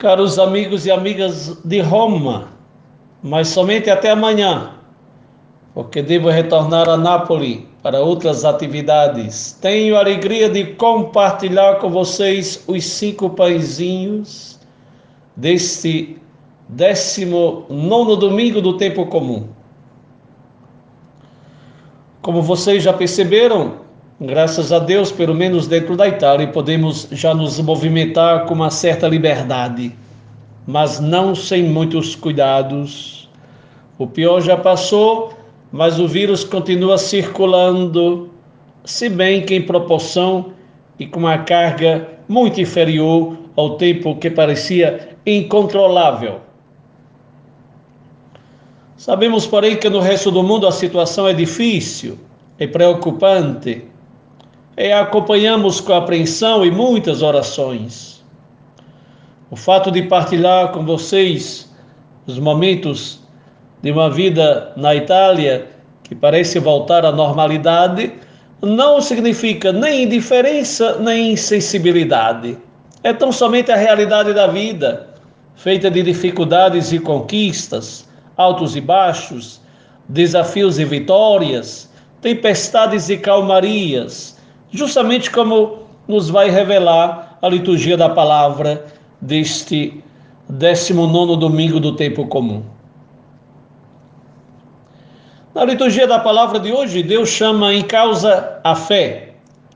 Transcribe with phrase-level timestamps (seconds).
[0.00, 2.48] Caros amigos e amigas de Roma,
[3.22, 4.70] mas somente até amanhã,
[5.74, 9.58] porque devo retornar a Nápoles para outras atividades.
[9.60, 14.58] Tenho a alegria de compartilhar com vocês os cinco pãezinhos
[15.36, 16.16] deste
[16.66, 19.48] décimo nono domingo do tempo comum.
[22.22, 23.79] Como vocês já perceberam,
[24.20, 29.08] graças a Deus, pelo menos dentro da Itália, podemos já nos movimentar com uma certa
[29.08, 29.96] liberdade,
[30.66, 33.28] mas não sem muitos cuidados.
[33.98, 35.32] O pior já passou,
[35.72, 38.28] mas o vírus continua circulando,
[38.84, 40.52] se bem que em proporção
[40.98, 46.40] e com uma carga muito inferior ao tempo que parecia incontrolável.
[48.98, 52.18] Sabemos, porém, que no resto do mundo a situação é difícil,
[52.58, 53.89] é preocupante,
[54.80, 58.24] e acompanhamos com apreensão e muitas orações.
[59.50, 61.70] O fato de partilhar com vocês
[62.26, 63.20] os momentos
[63.82, 65.68] de uma vida na Itália
[66.02, 68.10] que parece voltar à normalidade
[68.62, 72.56] não significa nem indiferença nem insensibilidade.
[73.02, 75.10] É tão somente a realidade da vida,
[75.56, 79.60] feita de dificuldades e conquistas altos e baixos,
[80.08, 81.90] desafios e vitórias,
[82.22, 84.39] tempestades e calmarias,
[84.70, 88.86] justamente como nos vai revelar a liturgia da palavra
[89.20, 90.02] deste
[90.48, 92.62] 19 domingo do tempo comum.
[95.54, 99.34] Na liturgia da palavra de hoje, Deus chama em causa a fé,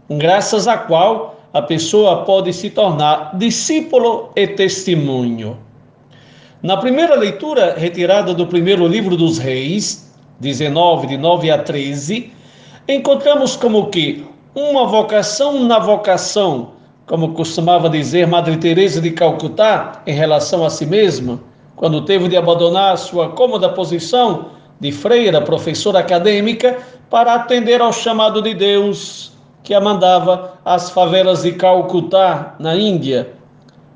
[0.09, 5.59] graças à qual a pessoa pode se tornar discípulo e testemunho.
[6.63, 12.33] Na primeira leitura, retirada do primeiro livro dos Reis, 19, de 9 a 13,
[12.89, 14.25] encontramos como que
[14.55, 16.73] uma vocação na vocação,
[17.07, 21.41] como costumava dizer Madre Teresa de Calcutá em relação a si mesma,
[21.75, 24.47] quando teve de abandonar sua cômoda posição
[24.79, 26.79] de freira, professora acadêmica,
[27.11, 29.33] para atender ao chamado de Deus
[29.65, 33.33] que a mandava às favelas de Calcutá, na Índia,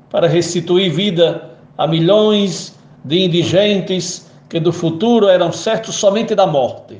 [0.09, 6.99] para restituir vida a milhões de indigentes que do futuro eram certos somente da morte.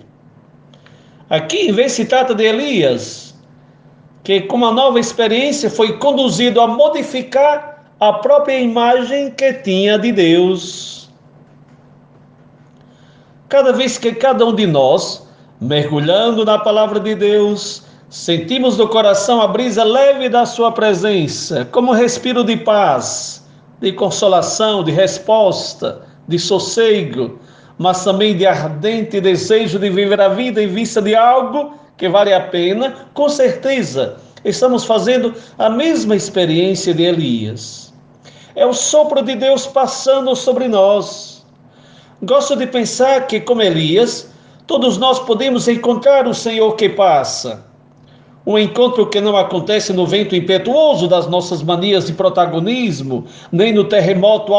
[1.29, 3.28] Aqui, em vez se trata de Elias,
[4.23, 10.11] que com uma nova experiência foi conduzido a modificar a própria imagem que tinha de
[10.11, 11.09] Deus.
[13.47, 15.27] Cada vez que cada um de nós,
[15.59, 21.91] mergulhando na palavra de Deus, sentimos no coração a brisa leve da sua presença, como
[21.91, 23.45] um respiro de paz,
[23.81, 27.39] de consolação, de resposta, de sossego,
[27.77, 32.33] mas também de ardente desejo de viver a vida em vista de algo que vale
[32.33, 37.93] a pena, com certeza estamos fazendo a mesma experiência de Elias.
[38.55, 41.45] É o sopro de Deus passando sobre nós.
[42.23, 44.31] Gosto de pensar que, como Elias,
[44.65, 47.69] todos nós podemos encontrar o Senhor que passa
[48.49, 53.83] um encontro que não acontece no vento impetuoso das nossas manias de protagonismo, nem no
[53.83, 54.53] terremoto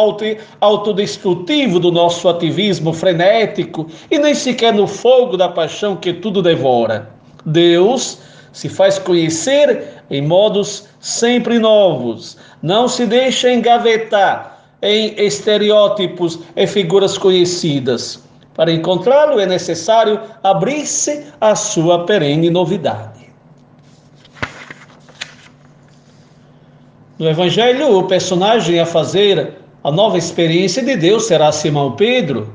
[0.61, 7.20] autodestrutivo do nosso ativismo frenético, e nem sequer no fogo da paixão que tudo devora.
[7.45, 8.19] Deus
[8.53, 17.17] se faz conhecer em modos sempre novos, não se deixa engavetar em estereótipos e figuras
[17.17, 18.23] conhecidas.
[18.55, 23.31] Para encontrá-lo é necessário abrir-se à sua perene novidade.
[27.19, 32.55] No Evangelho, o personagem a fazer a nova experiência de Deus será Simão Pedro,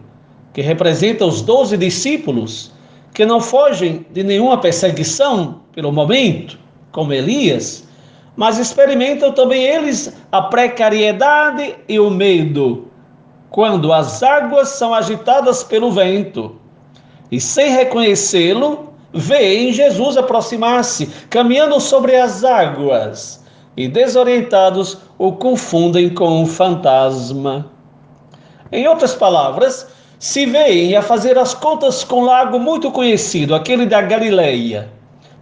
[0.54, 2.72] que representa os doze discípulos
[3.16, 6.60] que não fogem de nenhuma perseguição pelo momento,
[6.92, 7.88] como Elias,
[8.36, 12.90] mas experimentam também eles a precariedade e o medo,
[13.50, 16.58] quando as águas são agitadas pelo vento.
[17.32, 23.42] E sem reconhecê-lo, veem Jesus aproximar-se, caminhando sobre as águas
[23.78, 27.72] e desorientados o confundem com um fantasma.
[28.74, 29.88] Em outras palavras,
[30.20, 34.90] se veem a fazer as contas com um lago muito conhecido, aquele da Galileia,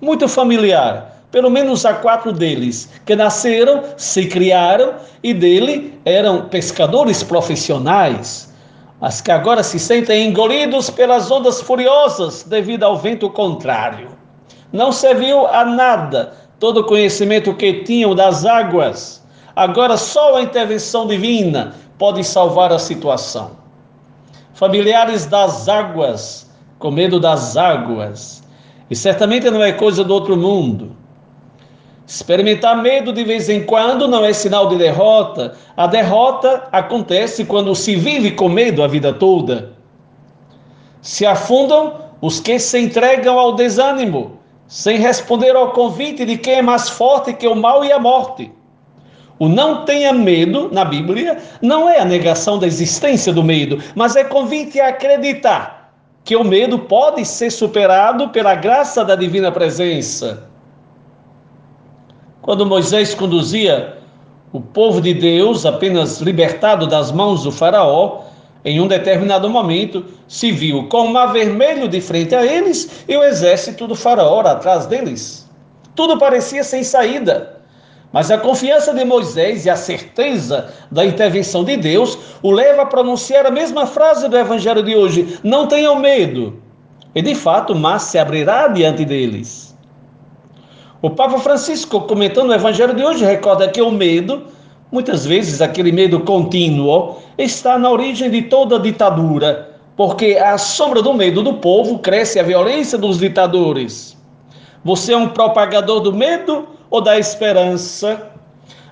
[0.02, 4.94] muito familiar, pelo menos a quatro deles, que nasceram, se criaram
[5.24, 8.54] e dele eram pescadores profissionais,
[9.00, 14.10] mas que agora se sentem engolidos pelas ondas furiosas devido ao vento contrário.
[14.72, 19.24] Não serviu a nada todo o conhecimento que tinham das águas.
[19.56, 23.63] Agora só a intervenção divina pode salvar a situação.
[24.64, 26.50] Familiares das águas,
[26.80, 28.42] com medo das águas.
[28.90, 30.96] E certamente não é coisa do outro mundo.
[32.08, 35.54] Experimentar medo de vez em quando não é sinal de derrota.
[35.76, 39.74] A derrota acontece quando se vive com medo a vida toda.
[41.02, 46.62] Se afundam os que se entregam ao desânimo, sem responder ao convite de quem é
[46.62, 48.50] mais forte que o mal e a morte.
[49.44, 54.16] O não tenha medo na Bíblia não é a negação da existência do medo, mas
[54.16, 55.92] é convite a acreditar
[56.24, 60.48] que o medo pode ser superado pela graça da divina presença.
[62.42, 63.98] Quando Moisés conduzia
[64.54, 68.22] o povo de Deus, apenas libertado das mãos do Faraó,
[68.64, 73.18] em um determinado momento, se viu com o mar vermelho de frente a eles e
[73.18, 75.50] o exército do Faraó atrás deles.
[75.94, 77.53] Tudo parecia sem saída.
[78.14, 82.86] Mas a confiança de Moisés e a certeza da intervenção de Deus o leva a
[82.86, 86.62] pronunciar a mesma frase do evangelho de hoje: Não tenham medo.
[87.14, 89.78] E de fato, o mar se abrirá diante deles.
[91.02, 94.44] O Papa Francisco, comentando o evangelho de hoje, recorda que o medo
[94.94, 101.16] Muitas vezes aquele medo contínuo está na origem de toda ditadura, porque à sombra do
[101.16, 104.16] medo do povo cresce a violência dos ditadores.
[104.86, 108.30] Você é um propagador do medo ou da esperança?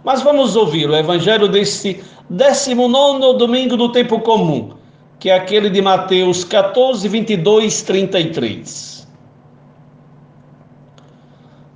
[0.04, 4.72] Mas vamos ouvir o evangelho deste 19 domingo do tempo comum,
[5.20, 9.08] que é aquele de Mateus 14, 22, 33.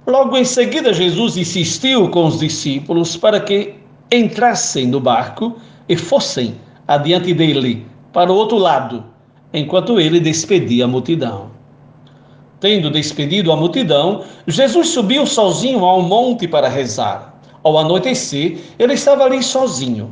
[0.07, 3.75] Logo em seguida, Jesus insistiu com os discípulos para que
[4.11, 5.55] entrassem no barco
[5.87, 6.55] e fossem
[6.87, 9.03] adiante dele para o outro lado,
[9.53, 11.54] enquanto ele despedia a multidão.
[12.65, 17.39] Tendo despedido a multidão, Jesus subiu sozinho ao monte para rezar.
[17.61, 20.11] Ao anoitecer, ele estava ali sozinho.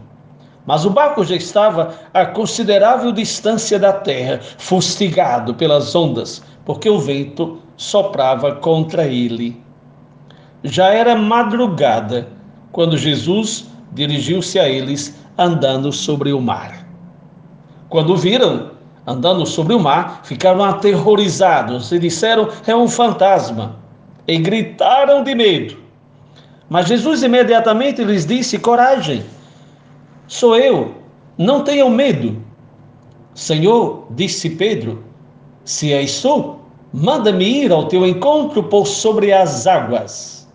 [0.64, 7.00] Mas o barco já estava a considerável distância da terra, fustigado pelas ondas, porque o
[7.00, 9.60] vento soprava contra ele.
[10.64, 12.28] Já era madrugada
[12.72, 16.88] quando Jesus dirigiu-se a eles andando sobre o mar.
[17.90, 18.73] Quando viram
[19.06, 23.78] andando sobre o mar, ficaram aterrorizados e disseram: É um fantasma.
[24.28, 25.78] E gritaram de medo.
[26.70, 29.24] Mas Jesus imediatamente lhes disse: Coragem,
[30.28, 30.96] sou eu,
[31.38, 32.42] não tenham medo.
[33.34, 35.04] Senhor, disse Pedro,
[35.66, 36.56] se és tu,
[36.94, 40.48] manda-me ir ao teu encontro por sobre as águas.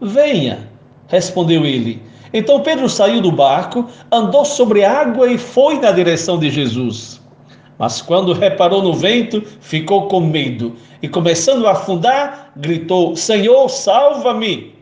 [0.00, 0.68] Venha,
[1.08, 2.02] respondeu ele.
[2.32, 7.19] Então Pedro saiu do barco, andou sobre a água e foi na direção de Jesus.
[7.80, 14.74] Mas quando reparou no vento, ficou com medo e, começando a afundar, gritou: Senhor, salva-me!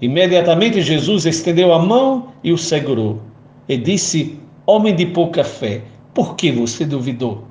[0.00, 3.20] Imediatamente Jesus estendeu a mão e o segurou
[3.68, 5.82] e disse: Homem de pouca fé,
[6.14, 7.44] por que você duvidou?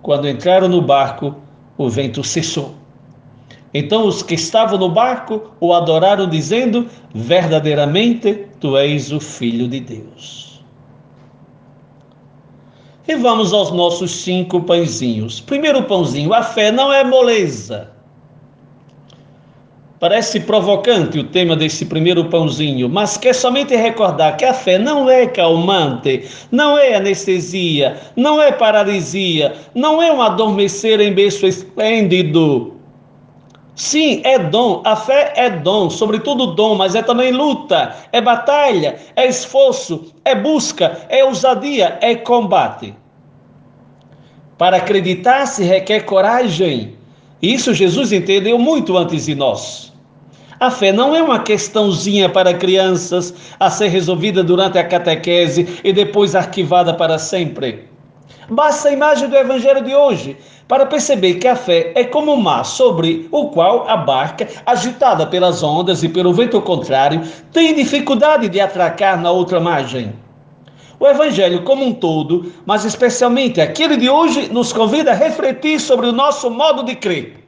[0.00, 1.36] Quando entraram no barco,
[1.76, 2.74] o vento cessou.
[3.74, 9.80] Então os que estavam no barco o adoraram, dizendo: Verdadeiramente tu és o Filho de
[9.80, 10.49] Deus.
[13.08, 15.40] E vamos aos nossos cinco pãezinhos.
[15.40, 17.90] Primeiro pãozinho: a fé não é moleza.
[19.98, 25.10] Parece provocante o tema desse primeiro pãozinho, mas quer somente recordar que a fé não
[25.10, 32.79] é calmante, não é anestesia, não é paralisia, não é um adormecer em berço esplêndido
[33.80, 34.82] Sim, é dom.
[34.84, 40.34] A fé é dom, sobretudo dom, mas é também luta, é batalha, é esforço, é
[40.34, 42.94] busca, é ousadia, é combate.
[44.58, 46.94] Para acreditar se requer coragem.
[47.40, 49.90] Isso Jesus entendeu muito antes de nós.
[50.60, 55.90] A fé não é uma questãozinha para crianças a ser resolvida durante a catequese e
[55.90, 57.89] depois arquivada para sempre.
[58.50, 62.40] Basta a imagem do evangelho de hoje para perceber que a fé é como um
[62.40, 68.48] mar sobre o qual a barca, agitada pelas ondas e pelo vento contrário, tem dificuldade
[68.48, 70.12] de atracar na outra margem.
[70.98, 76.06] O evangelho como um todo, mas especialmente aquele de hoje, nos convida a refletir sobre
[76.06, 77.44] o nosso modo de crer.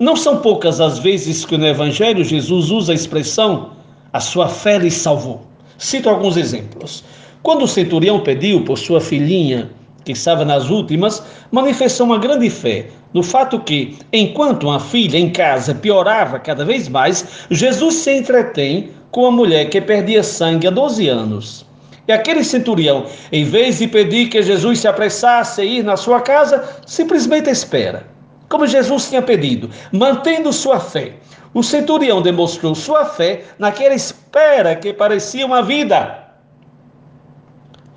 [0.00, 3.70] Não são poucas as vezes que no evangelho Jesus usa a expressão
[4.12, 5.42] a sua fé lhe salvou.
[5.76, 7.04] Cito alguns exemplos.
[7.48, 9.70] Quando o centurião pediu por sua filhinha
[10.04, 15.30] que estava nas últimas, manifestou uma grande fé no fato que, enquanto uma filha em
[15.30, 20.70] casa piorava cada vez mais, Jesus se entretém com a mulher que perdia sangue há
[20.70, 21.64] 12 anos.
[22.06, 26.20] E aquele centurião, em vez de pedir que Jesus se apressasse a ir na sua
[26.20, 28.06] casa, simplesmente espera.
[28.50, 31.14] Como Jesus tinha pedido, mantendo sua fé.
[31.54, 36.27] O centurião demonstrou sua fé naquela espera que parecia uma vida.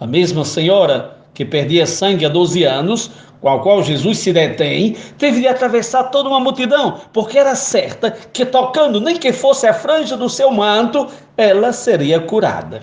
[0.01, 4.95] A mesma senhora que perdia sangue há 12 anos, com a qual Jesus se detém,
[5.19, 9.73] teve de atravessar toda uma multidão, porque era certa que tocando nem que fosse a
[9.75, 11.05] franja do seu manto,
[11.37, 12.81] ela seria curada.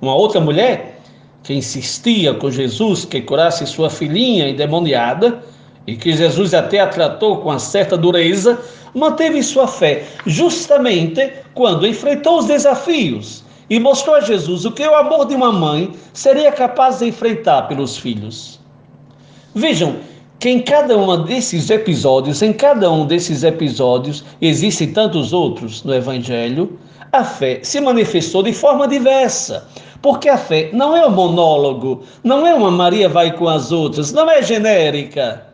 [0.00, 0.98] Uma outra mulher
[1.42, 5.42] que insistia com Jesus que curasse sua filhinha endemoniada,
[5.86, 8.58] e que Jesus até a tratou com uma certa dureza,
[8.94, 14.94] manteve sua fé justamente quando enfrentou os desafios e mostrou a Jesus o que o
[14.94, 18.60] amor de uma mãe seria capaz de enfrentar pelos filhos.
[19.54, 19.96] Vejam
[20.38, 25.94] que em cada um desses episódios, em cada um desses episódios, existem tantos outros no
[25.94, 26.78] Evangelho,
[27.12, 29.66] a fé se manifestou de forma diversa.
[30.02, 34.12] Porque a fé não é um monólogo, não é uma Maria vai com as outras,
[34.12, 35.45] não é genérica.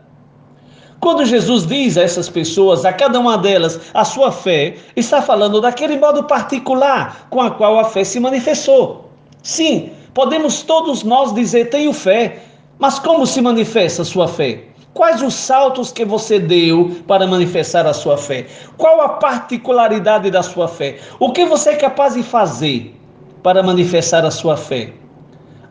[1.02, 5.61] Quando Jesus diz a essas pessoas, a cada uma delas, a sua fé, está falando
[5.61, 9.11] daquele modo particular com a qual a fé se manifestou.
[9.42, 12.44] Sim, podemos todos nós dizer tenho fé,
[12.78, 14.61] mas como se manifesta a sua fé?
[14.94, 18.47] Quais os saltos que você deu para manifestar a sua fé?
[18.76, 21.00] Qual a particularidade da sua fé?
[21.18, 22.94] O que você é capaz de fazer
[23.42, 24.92] para manifestar a sua fé?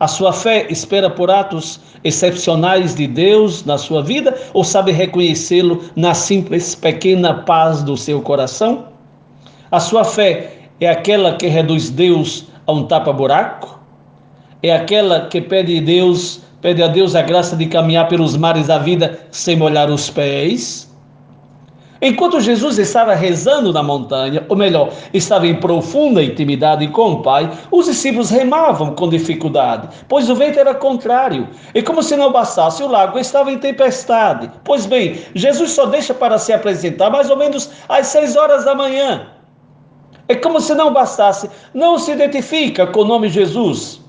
[0.02, 5.80] A sua fé espera por atos excepcionais de Deus na sua vida ou sabe reconhecê-lo
[5.94, 8.88] na simples pequena paz do seu coração?
[9.70, 13.78] A sua fé é aquela que reduz Deus a um tapa-buraco?
[14.60, 18.78] É aquela que pede Deus, pede a Deus a graça de caminhar pelos mares da
[18.78, 20.91] vida sem molhar os pés?
[22.04, 27.48] Enquanto Jesus estava rezando na montanha, ou melhor, estava em profunda intimidade com o Pai,
[27.70, 31.48] os discípulos remavam com dificuldade, pois o vento era contrário.
[31.72, 34.50] E como se não bastasse, o lago estava em tempestade.
[34.64, 38.74] Pois bem, Jesus só deixa para se apresentar mais ou menos às seis horas da
[38.74, 39.28] manhã.
[40.26, 44.00] É como se não bastasse, não se identifica com o nome Jesus,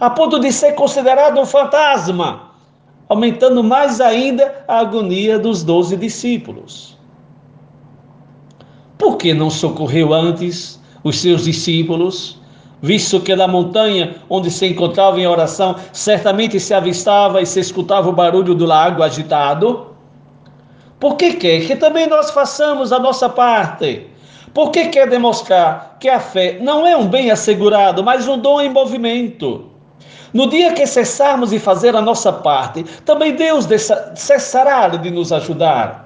[0.00, 2.52] a ponto de ser considerado um fantasma,
[3.06, 7.03] aumentando mais ainda a agonia dos doze discípulos.
[8.98, 12.38] Por que não socorreu antes os seus discípulos?
[12.80, 18.08] Visto que da montanha onde se encontrava em oração, certamente se avistava e se escutava
[18.08, 19.86] o barulho do lago agitado?
[21.00, 24.06] Por que quer que também nós façamos a nossa parte?
[24.52, 28.60] Por que quer demonstrar que a fé não é um bem assegurado, mas um dom
[28.60, 29.64] em movimento?
[30.32, 33.66] No dia que cessarmos de fazer a nossa parte, também Deus
[34.14, 36.03] cessará de nos ajudar.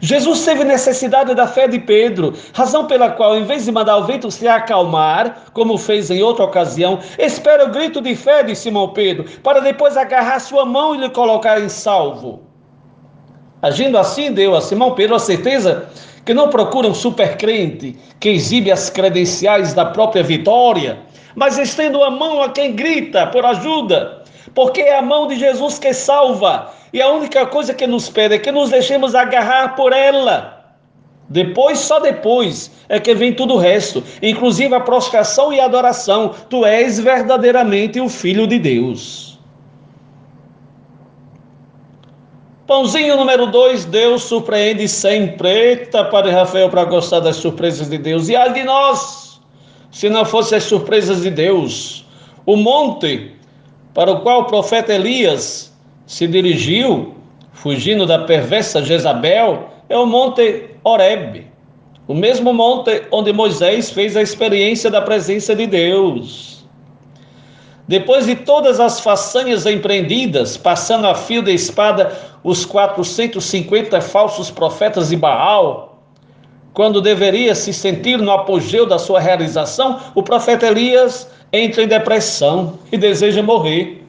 [0.00, 4.04] Jesus teve necessidade da fé de Pedro, razão pela qual, em vez de mandar o
[4.04, 8.90] vento se acalmar, como fez em outra ocasião, espera o grito de fé de Simão
[8.90, 12.42] Pedro, para depois agarrar sua mão e lhe colocar em salvo.
[13.62, 15.88] Agindo assim, deu a Simão Pedro a certeza
[16.24, 20.98] que não procura um supercrente que exibe as credenciais da própria vitória,
[21.34, 24.15] mas estendo a mão a quem grita por ajuda,
[24.54, 28.36] porque é a mão de Jesus que salva e a única coisa que nos pede
[28.36, 30.56] é que nos deixemos agarrar por ela.
[31.28, 36.34] Depois, só depois, é que vem tudo o resto, inclusive a prostração e a adoração.
[36.48, 39.36] Tu és verdadeiramente o Filho de Deus.
[42.66, 45.48] Pãozinho número dois, Deus surpreende sempre.
[45.48, 48.28] Eita, Padre Rafael, para gostar das surpresas de Deus.
[48.28, 49.40] E ai de nós,
[49.92, 52.04] se não fossem as surpresas de Deus.
[52.44, 53.35] O monte
[53.96, 55.72] para o qual o profeta Elias
[56.06, 57.14] se dirigiu,
[57.54, 61.46] fugindo da perversa Jezabel, é o Monte Horeb,
[62.06, 66.62] o mesmo monte onde Moisés fez a experiência da presença de Deus.
[67.88, 75.08] Depois de todas as façanhas empreendidas, passando a fio de espada os 450 falsos profetas
[75.08, 75.95] de Baal,
[76.76, 82.78] quando deveria se sentir no apogeu da sua realização, o profeta Elias entra em depressão
[82.92, 84.04] e deseja morrer.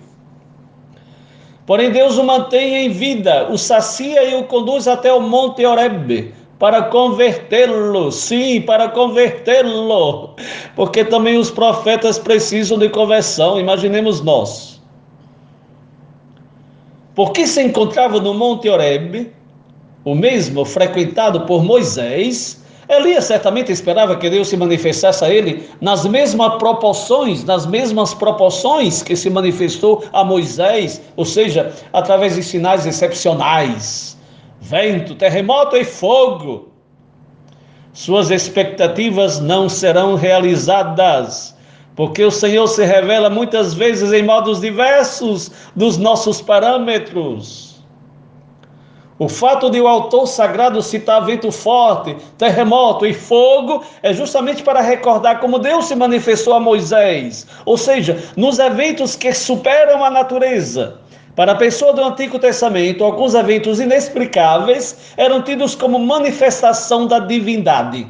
[1.65, 6.33] Porém, Deus o mantém em vida, o sacia e o conduz até o Monte Horeb
[6.59, 10.35] para convertê-lo, sim, para convertê-lo,
[10.75, 14.81] porque também os profetas precisam de conversão, imaginemos nós.
[17.15, 19.36] Porque se encontrava no Monte Horeb,
[20.07, 26.05] o mesmo frequentado por Moisés, Elias certamente esperava que Deus se manifestasse a ele nas
[26.05, 32.85] mesmas proporções, nas mesmas proporções que se manifestou a Moisés, ou seja, através de sinais
[32.85, 34.17] excepcionais:
[34.61, 36.69] vento, terremoto e fogo.
[37.91, 41.53] Suas expectativas não serão realizadas,
[41.97, 47.76] porque o Senhor se revela muitas vezes em modos diversos dos nossos parâmetros.
[49.19, 54.79] O fato de o autor sagrado citar vento forte, terremoto e fogo é justamente para
[54.79, 60.99] recordar como Deus se manifestou a Moisés, ou seja, nos eventos que superam a natureza,
[61.35, 68.07] Para a pessoa do Antigo Testamento, alguns eventos inexplicáveis eram tidos como manifestação da divindade.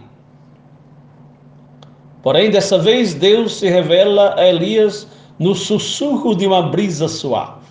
[2.24, 7.68] Porém, dessa vez, Deus se revela a Elias no sussurro de uma brisa suave,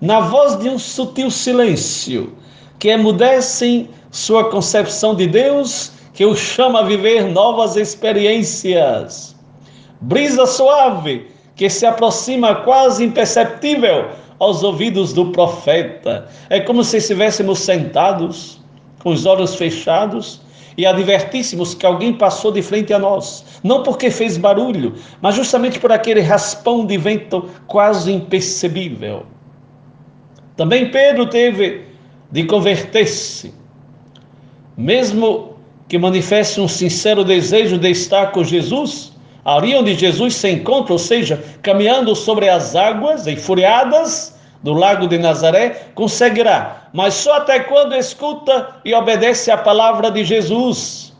[0.00, 2.34] na voz de um sutil silêncio
[2.82, 9.36] que emudecem sua concepção de Deus, que o chama a viver novas experiências.
[10.00, 14.08] Brisa suave que se aproxima quase imperceptível
[14.40, 16.28] aos ouvidos do profeta.
[16.50, 18.60] É como se estivéssemos sentados,
[19.00, 20.40] com os olhos fechados,
[20.76, 25.78] e advertíssemos que alguém passou de frente a nós, não porque fez barulho, mas justamente
[25.78, 29.24] por aquele raspão de vento quase imperceptível.
[30.56, 31.91] Também Pedro teve
[32.32, 33.54] de converter-se,
[34.76, 39.12] mesmo que manifeste um sincero desejo de estar com Jesus,
[39.44, 45.18] ali onde Jesus se encontra, ou seja, caminhando sobre as águas enfuriadas do lago de
[45.18, 51.12] Nazaré, conseguirá, mas só até quando escuta e obedece à palavra de Jesus.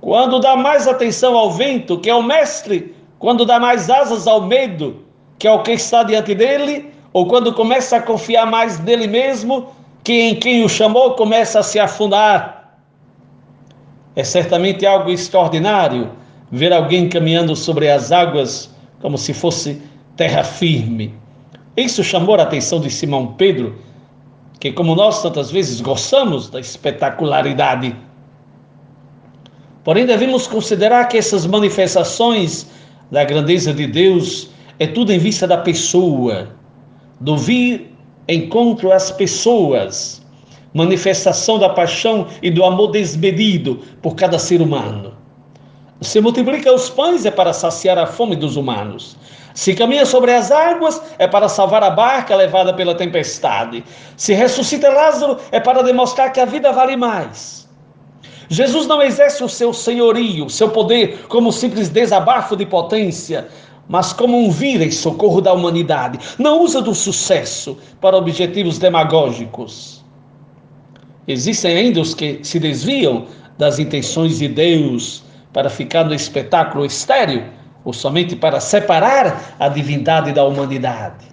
[0.00, 4.40] Quando dá mais atenção ao vento, que é o mestre, quando dá mais asas ao
[4.40, 5.04] medo,
[5.38, 9.68] que é o que está diante dele, ou quando começa a confiar mais nele mesmo,
[10.04, 12.78] que em quem o chamou começa a se afundar.
[14.14, 16.10] É certamente algo extraordinário
[16.52, 18.68] ver alguém caminhando sobre as águas
[19.00, 19.80] como se fosse
[20.14, 21.14] terra firme.
[21.74, 23.78] Isso chamou a atenção de Simão Pedro,
[24.60, 27.96] que, como nós tantas vezes gostamos da espetacularidade.
[29.82, 32.66] Porém, devemos considerar que essas manifestações
[33.10, 36.54] da grandeza de Deus é tudo em vista da pessoa,
[37.20, 37.92] do vir
[38.28, 40.22] encontro às pessoas,
[40.74, 45.14] manifestação da paixão e do amor desmedido por cada ser humano.
[46.00, 49.16] Se multiplica os pães é para saciar a fome dos humanos.
[49.54, 53.82] Se caminha sobre as águas é para salvar a barca levada pela tempestade.
[54.14, 57.66] Se ressuscita Lázaro é para demonstrar que a vida vale mais.
[58.48, 63.48] Jesus não exerce o seu senhorio, o seu poder como um simples desabafo de potência,
[63.88, 66.18] mas como um vir em socorro da humanidade.
[66.38, 70.04] Não usa do sucesso para objetivos demagógicos.
[71.28, 73.26] Existem ainda os que se desviam
[73.58, 77.44] das intenções de Deus para ficar no espetáculo estéreo
[77.84, 81.26] ou somente para separar a divindade da humanidade.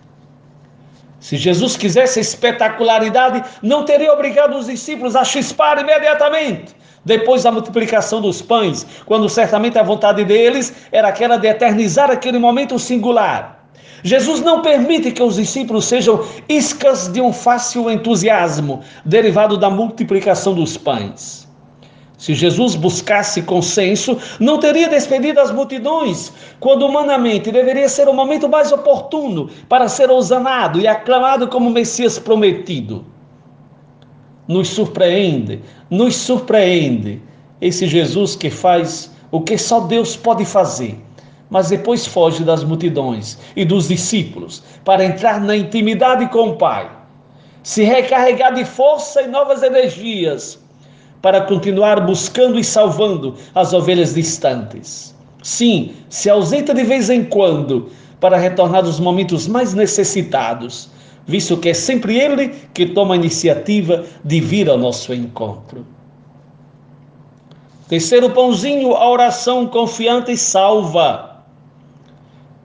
[1.19, 8.21] Se Jesus quisesse espetacularidade, não teria obrigado os discípulos a chispar imediatamente, depois da multiplicação
[8.21, 13.63] dos pães, quando certamente a vontade deles era aquela de eternizar aquele momento singular.
[14.03, 20.53] Jesus não permite que os discípulos sejam iscas de um fácil entusiasmo derivado da multiplicação
[20.53, 21.47] dos pães.
[22.17, 28.47] Se Jesus buscasse consenso, não teria despedido as multidões, quando humanamente deveria ser o momento
[28.47, 33.05] mais oportuno para ser ousanado e aclamado como Messias prometido.
[34.47, 37.21] Nos surpreende, nos surpreende
[37.61, 40.99] esse Jesus que faz o que só Deus pode fazer,
[41.49, 46.89] mas depois foge das multidões e dos discípulos para entrar na intimidade com o Pai,
[47.63, 50.59] se recarregar de força e novas energias
[51.21, 55.15] para continuar buscando e salvando as ovelhas distantes.
[55.41, 60.89] Sim, se ausenta de vez em quando para retornar nos momentos mais necessitados,
[61.25, 65.85] visto que é sempre Ele que toma a iniciativa de vir ao nosso encontro.
[67.87, 71.43] Terceiro pãozinho, a oração confiante e salva.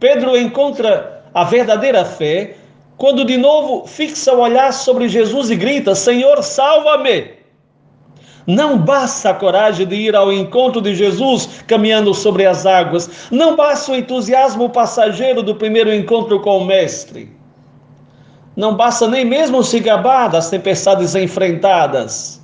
[0.00, 2.56] Pedro encontra a verdadeira fé
[2.96, 7.38] quando de novo fixa o olhar sobre Jesus e grita: Senhor, salva-me!
[8.46, 13.28] Não basta a coragem de ir ao encontro de Jesus caminhando sobre as águas.
[13.30, 17.37] Não basta o entusiasmo passageiro do primeiro encontro com o Mestre.
[18.58, 22.42] Não basta nem mesmo se gabar das tempestades enfrentadas.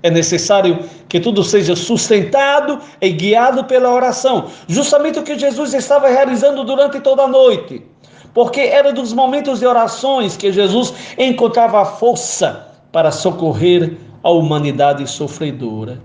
[0.00, 0.78] É necessário
[1.08, 7.00] que tudo seja sustentado e guiado pela oração, justamente o que Jesus estava realizando durante
[7.00, 7.84] toda a noite.
[8.32, 16.00] Porque era dos momentos de orações que Jesus encontrava força para socorrer a humanidade sofredora.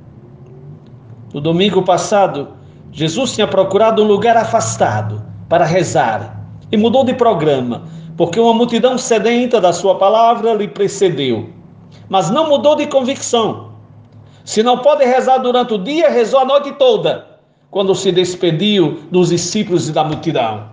[1.32, 2.56] No domingo passado,
[2.92, 6.37] Jesus tinha procurado um lugar afastado para rezar
[6.72, 7.84] e mudou de programa,
[8.16, 11.50] porque uma multidão sedenta da sua palavra lhe precedeu.
[12.10, 13.72] Mas não mudou de convicção.
[14.44, 17.28] Se não pode rezar durante o dia, rezou a noite toda,
[17.70, 20.70] quando se despediu dos discípulos e da multidão.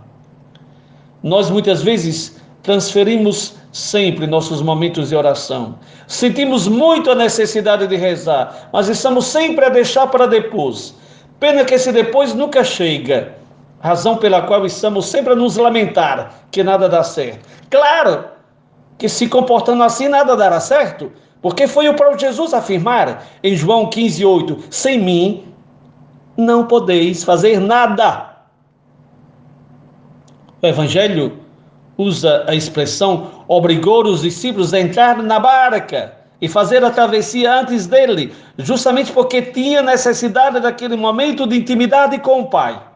[1.22, 5.78] Nós muitas vezes transferimos sempre nossos momentos de oração.
[6.06, 10.94] Sentimos muito a necessidade de rezar, mas estamos sempre a deixar para depois.
[11.40, 13.34] Pena que esse depois nunca chega.
[13.84, 17.46] Razão pela qual estamos sempre a nos lamentar que nada dá certo.
[17.68, 18.24] Claro
[18.96, 23.90] que se comportando assim nada dará certo, porque foi o próprio Jesus afirmar em João
[23.90, 25.44] 15:8, sem mim
[26.34, 28.30] não podeis fazer nada.
[30.62, 31.38] O evangelho
[31.98, 37.86] usa a expressão obrigou os discípulos a entrar na barca e fazer a travessia antes
[37.86, 42.93] dele, justamente porque tinha necessidade daquele momento de intimidade com o Pai.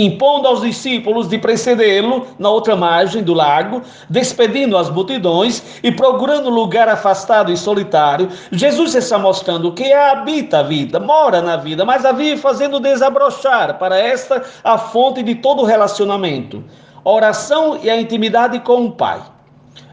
[0.00, 6.48] Impondo aos discípulos de precedê-lo na outra margem do lago, despedindo as multidões e procurando
[6.48, 12.04] lugar afastado e solitário, Jesus está mostrando que habita a vida, mora na vida, mas
[12.04, 16.62] a vive fazendo desabrochar para esta a fonte de todo relacionamento
[17.02, 19.20] oração e a intimidade com o Pai.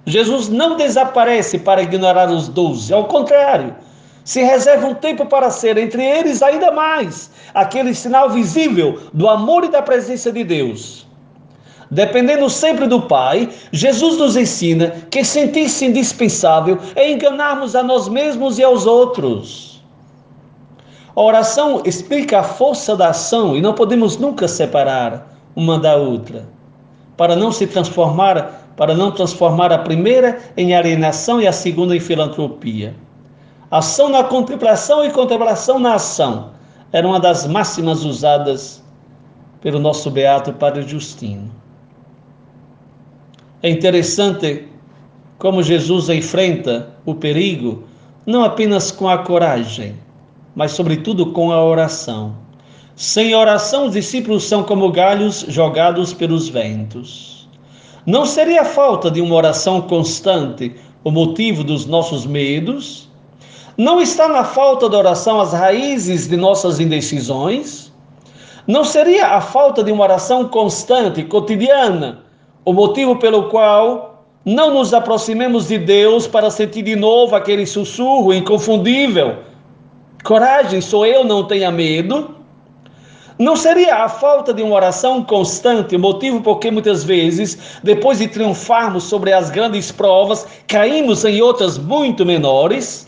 [0.06, 3.76] Jesus não desaparece para ignorar os doze, ao contrário,
[4.26, 9.64] se reserva um tempo para ser entre eles ainda mais aquele sinal visível do amor
[9.64, 11.08] e da presença de Deus.
[11.92, 18.58] Dependendo sempre do Pai, Jesus nos ensina que sentir-se indispensável é enganarmos a nós mesmos
[18.58, 19.82] e aos outros.
[21.16, 26.50] A oração explica a força da ação e não podemos nunca separar uma da outra
[27.16, 32.00] para não se transformar, para não transformar a primeira em alienação e a segunda em
[32.00, 33.05] filantropia.
[33.72, 36.52] Ação na contemplação e contemplação na ação
[36.92, 38.84] era uma das máximas usadas
[39.60, 41.52] pelo nosso beato Padre Justino.
[43.64, 44.68] É interessante
[45.40, 47.84] como Jesus enfrenta o perigo
[48.26, 49.96] não apenas com a coragem,
[50.56, 52.36] mas sobretudo com a oração.
[52.96, 57.50] Sem oração, os discípulos são como galhos jogados pelos ventos.
[58.06, 63.10] Não seria a falta de uma oração constante o motivo dos nossos medos?
[63.78, 67.92] Não está na falta de oração as raízes de nossas indecisões?
[68.66, 72.24] Não seria a falta de uma oração constante, cotidiana,
[72.64, 78.34] o motivo pelo qual não nos aproximemos de Deus para sentir de novo aquele sussurro
[78.34, 79.40] inconfundível?
[80.24, 82.34] Coragem, sou eu, não tenha medo.
[83.38, 88.20] Não seria a falta de uma oração constante o motivo por que muitas vezes, depois
[88.20, 93.05] de triunfarmos sobre as grandes provas, caímos em outras muito menores?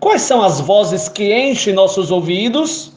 [0.00, 2.90] Quais são as vozes que enchem nossos ouvidos?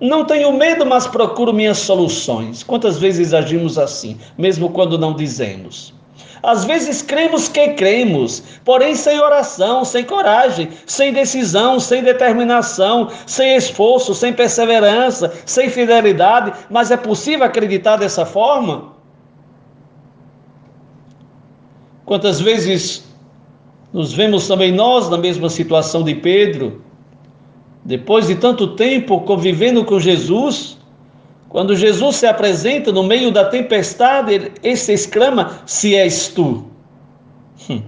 [0.00, 2.64] Não tenho medo, mas procuro minhas soluções.
[2.64, 5.94] Quantas vezes agimos assim, mesmo quando não dizemos?
[6.42, 13.56] Às vezes cremos que cremos, porém sem oração, sem coragem, sem decisão, sem determinação, sem
[13.56, 18.92] esforço, sem perseverança, sem fidelidade, mas é possível acreditar dessa forma?
[22.04, 23.04] Quantas vezes
[23.94, 26.82] nos vemos também nós na mesma situação de Pedro,
[27.84, 30.76] depois de tanto tempo convivendo com Jesus,
[31.48, 36.64] quando Jesus se apresenta no meio da tempestade, ele se exclama: Se és tu.
[37.70, 37.80] Hum.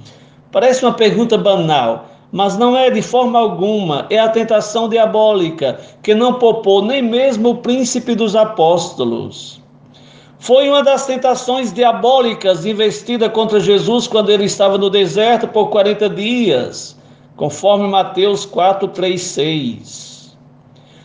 [0.52, 4.06] Parece uma pergunta banal, mas não é de forma alguma.
[4.08, 9.60] É a tentação diabólica que não poupou nem mesmo o príncipe dos apóstolos.
[10.38, 16.10] Foi uma das tentações diabólicas investida contra Jesus quando ele estava no deserto por 40
[16.10, 16.96] dias,
[17.36, 20.36] conforme Mateus 4, 3, 6.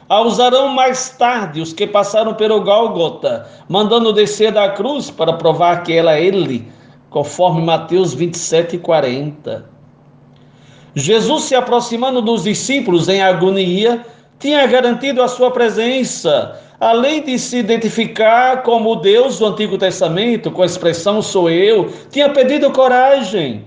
[0.10, 5.84] A usarão mais tarde os que passaram pelo Gólgota, mandando descer da cruz para provar
[5.84, 6.68] que ela é ele,
[7.10, 9.66] conforme Mateus 27, 40.
[10.94, 14.06] Jesus, se aproximando dos discípulos em agonia,
[14.38, 20.64] tinha garantido a sua presença, além de se identificar como Deus do Antigo Testamento, com
[20.64, 23.64] a expressão sou eu, tinha pedido coragem.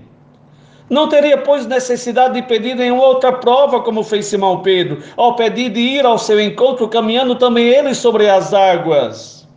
[0.89, 5.69] Não teria, pois, necessidade de pedir nenhuma outra prova, como fez Simão Pedro, ao pedir
[5.69, 9.47] de ir ao seu encontro, caminhando também ele sobre as águas.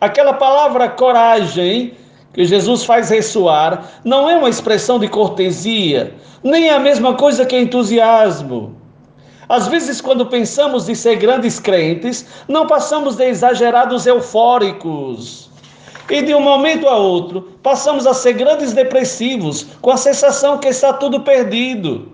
[0.00, 1.92] Aquela palavra coragem
[2.32, 7.44] que Jesus faz ressoar não é uma expressão de cortesia, nem é a mesma coisa
[7.44, 8.75] que entusiasmo.
[9.48, 15.50] Às vezes, quando pensamos de ser grandes crentes, não passamos de exagerados eufóricos
[16.10, 20.68] e de um momento a outro, passamos a ser grandes depressivos, com a sensação que
[20.68, 22.12] está tudo perdido.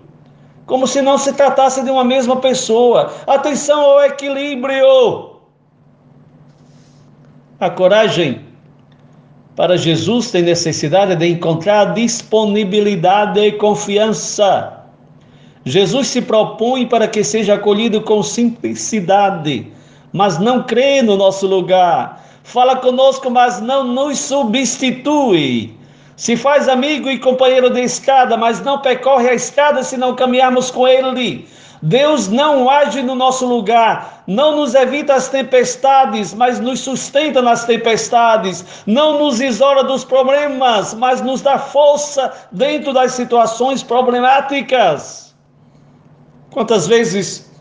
[0.65, 3.13] Como se não se tratasse de uma mesma pessoa.
[3.27, 5.33] Atenção ao equilíbrio.
[7.59, 8.45] A coragem
[9.55, 14.82] para Jesus tem necessidade de encontrar disponibilidade e confiança.
[15.65, 19.67] Jesus se propõe para que seja acolhido com simplicidade,
[20.11, 25.75] mas não crê no nosso lugar fala conosco, mas não nos substitui.
[26.15, 30.69] Se faz amigo e companheiro de escada, mas não percorre a escada se não caminharmos
[30.69, 31.47] com ele.
[31.81, 37.65] Deus não age no nosso lugar, não nos evita as tempestades, mas nos sustenta nas
[37.65, 45.32] tempestades, não nos isola dos problemas, mas nos dá força dentro das situações problemáticas.
[46.53, 47.51] Quantas vezes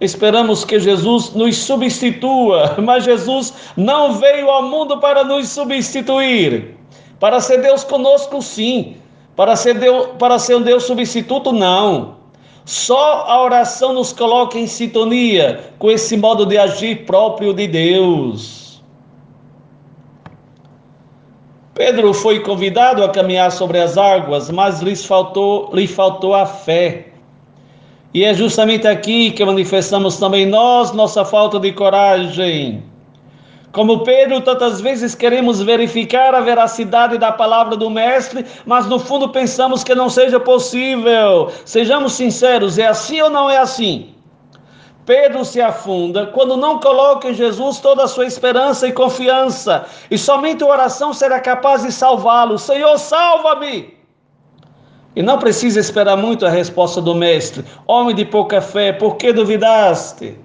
[0.00, 6.74] esperamos que Jesus nos substitua, mas Jesus não veio ao mundo para nos substituir.
[7.20, 8.96] Para ser Deus conosco, sim.
[9.36, 12.16] Para ser, Deus, para ser um Deus substituto, não.
[12.64, 18.82] Só a oração nos coloca em sintonia com esse modo de agir próprio de Deus.
[21.74, 27.07] Pedro foi convidado a caminhar sobre as águas, mas lhe faltou, lhe faltou a fé.
[28.12, 32.82] E é justamente aqui que manifestamos também nós nossa falta de coragem.
[33.70, 39.28] Como Pedro, tantas vezes queremos verificar a veracidade da palavra do Mestre, mas no fundo
[39.28, 41.52] pensamos que não seja possível.
[41.66, 44.14] Sejamos sinceros, é assim ou não é assim?
[45.04, 50.16] Pedro se afunda quando não coloca em Jesus toda a sua esperança e confiança, e
[50.16, 52.58] somente a oração será capaz de salvá-lo.
[52.58, 53.97] Senhor, salva-me!
[55.16, 57.64] E não precisa esperar muito a resposta do Mestre.
[57.86, 60.38] Homem de pouca fé, por que duvidaste?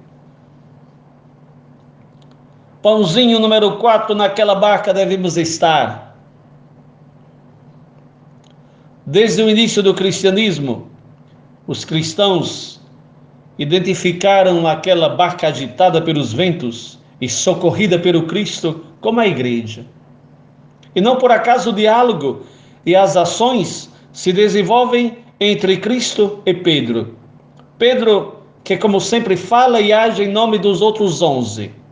[2.81, 6.17] Pãozinho número 4, naquela barca devemos estar.
[9.05, 10.89] Desde o início do cristianismo,
[11.67, 12.81] os cristãos
[13.57, 19.85] identificaram aquela barca agitada pelos ventos e socorrida pelo Cristo como a igreja.
[20.95, 22.43] E não por acaso o diálogo
[22.85, 27.17] e as ações se desenvolvem entre Cristo e Pedro.
[27.77, 31.83] Pedro, que como sempre fala e age em nome dos outros onze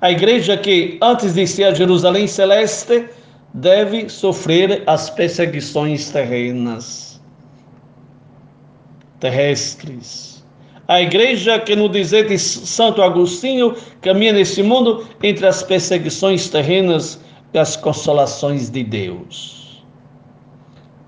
[0.00, 3.06] a igreja que, antes de ser a Jerusalém celeste,
[3.52, 7.20] deve sofrer as perseguições terrenas,
[9.18, 10.42] terrestres.
[10.88, 17.20] A igreja que, no dizer de Santo Agostinho, caminha nesse mundo entre as perseguições terrenas
[17.52, 19.59] e as consolações de Deus.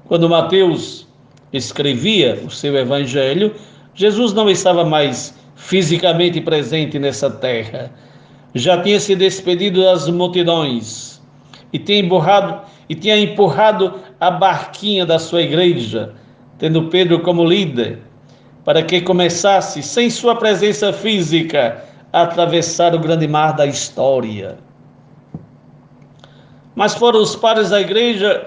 [0.07, 1.07] Quando Mateus
[1.53, 3.55] escrevia o seu evangelho,
[3.95, 7.91] Jesus não estava mais fisicamente presente nessa terra
[8.55, 11.21] já tinha se despedido das multidões
[11.73, 16.15] e tinha empurrado, e tinha empurrado a barquinha da sua igreja,
[16.59, 18.01] tendo Pedro como líder,
[18.65, 24.59] para que começasse, sem sua presença física, a atravessar o grande mar da história.
[26.75, 28.47] Mas foram os padres da igreja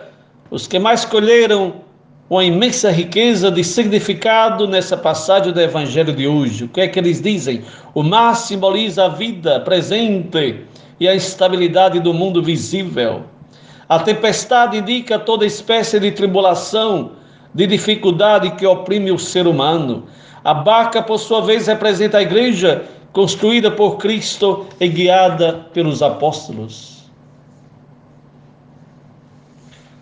[0.52, 1.86] os que mais colheram
[2.30, 6.66] uma imensa riqueza de significado nessa passagem do Evangelho de hoje.
[6.66, 7.64] O que é que eles dizem?
[7.94, 10.62] O mar simboliza a vida presente
[11.00, 13.24] e a estabilidade do mundo visível.
[13.88, 17.12] A tempestade indica toda espécie de tribulação,
[17.54, 20.06] de dificuldade que oprime o ser humano.
[20.44, 26.95] A barca, por sua vez, representa a igreja construída por Cristo e guiada pelos apóstolos.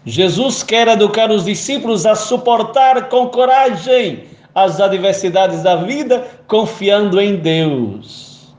[0.06, 7.38] Jesus quer educar os discípulos a suportar com coragem as adversidades da vida, confiando em
[7.38, 8.54] Deus.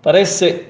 [0.00, 0.66] Parece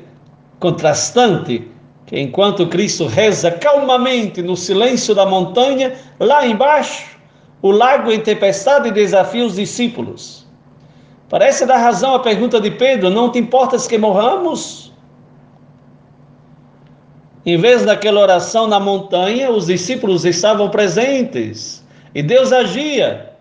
[0.58, 1.68] contrastante
[2.06, 7.16] que enquanto Cristo reza calmamente no silêncio da montanha, lá embaixo,
[7.60, 10.46] o lago em tempestade desafia os discípulos.
[11.28, 14.91] Parece dar razão à pergunta de Pedro: não te importas que morramos?
[17.44, 23.32] Em vez daquela oração na montanha, os discípulos estavam presentes e Deus agia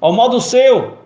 [0.00, 0.98] ao modo seu.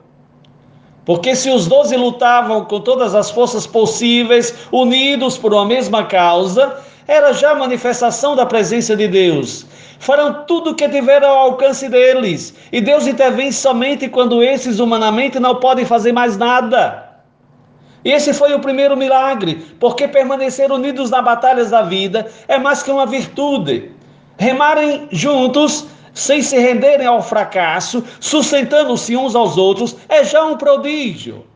[1.05, 6.79] Porque se os doze lutavam com todas as forças possíveis, unidos por uma mesma causa,
[7.07, 9.67] era já manifestação da presença de Deus.
[9.99, 15.39] Farão tudo o que tiveram ao alcance deles, e Deus intervém somente quando esses humanamente
[15.39, 17.14] não podem fazer mais nada.
[18.05, 22.91] Esse foi o primeiro milagre, porque permanecer unidos na batalhas da vida é mais que
[22.91, 23.91] uma virtude.
[24.37, 31.47] Remarem juntos, sem se renderem ao fracasso, sustentando-se uns aos outros, é já um prodígio.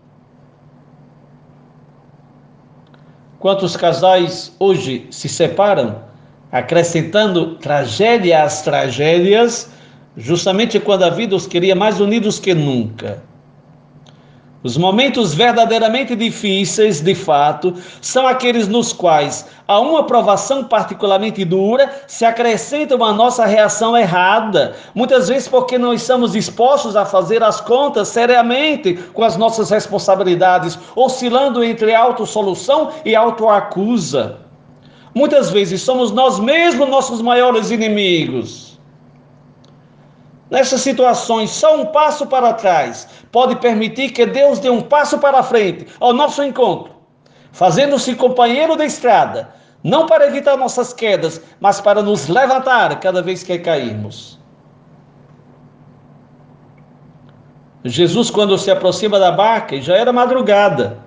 [3.38, 6.02] Quantos casais hoje se separam,
[6.50, 9.70] acrescentando tragédia às tragédias,
[10.16, 13.22] justamente quando a vida os queria mais unidos que nunca?
[14.60, 21.88] Os momentos verdadeiramente difíceis, de fato, são aqueles nos quais, a uma provação particularmente dura,
[22.08, 27.60] se acrescenta uma nossa reação errada, muitas vezes porque não estamos dispostos a fazer as
[27.60, 34.38] contas seriamente com as nossas responsabilidades, oscilando entre autossolução e autoacusa.
[35.14, 38.67] Muitas vezes somos nós mesmos nossos maiores inimigos.
[40.50, 45.42] Nessas situações, só um passo para trás pode permitir que Deus dê um passo para
[45.42, 46.92] frente ao nosso encontro,
[47.52, 49.50] fazendo-se companheiro da estrada,
[49.84, 54.38] não para evitar nossas quedas, mas para nos levantar cada vez que cairmos.
[57.84, 60.98] Jesus, quando se aproxima da barca, já era madrugada,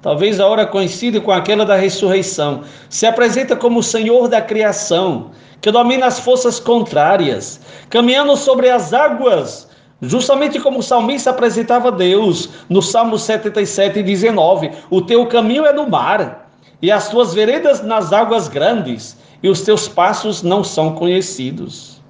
[0.00, 5.30] talvez a hora coincida com aquela da ressurreição, se apresenta como o Senhor da criação,
[5.60, 9.68] que domina as forças contrárias, caminhando sobre as águas,
[10.00, 15.88] justamente como o salmista apresentava Deus no Salmo 77, 19: O teu caminho é no
[15.88, 16.50] mar,
[16.82, 22.02] e as tuas veredas nas águas grandes, e os teus passos não são conhecidos.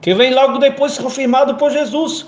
[0.00, 2.26] Que vem logo depois confirmado por Jesus,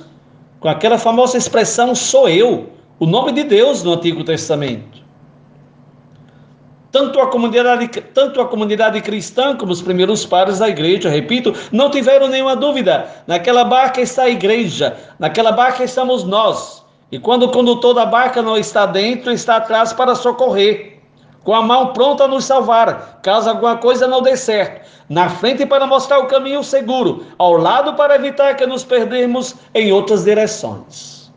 [0.61, 5.06] com aquela famosa expressão sou eu, o nome de Deus no Antigo Testamento.
[6.93, 11.91] Tanto a comunidade, tanto a comunidade cristã como os primeiros padres da igreja, repito, não
[11.91, 13.07] tiveram nenhuma dúvida.
[13.27, 16.85] Naquela barca está a igreja, naquela barca estamos nós.
[17.11, 21.01] E quando o condutor da barca não está dentro, está atrás para socorrer,
[21.45, 25.65] com a mão pronta a nos salvar, caso alguma coisa não dê certo na frente
[25.65, 31.33] para mostrar o caminho seguro, ao lado para evitar que nos perdemos em outras direções.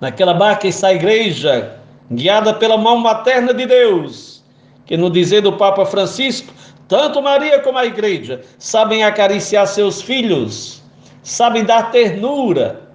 [0.00, 1.75] Naquela barca está a igreja,
[2.10, 4.44] guiada pela mão materna de Deus,
[4.84, 6.52] que no dizer do Papa Francisco,
[6.88, 10.82] tanto Maria como a igreja sabem acariciar seus filhos,
[11.22, 12.86] sabem dar ternura,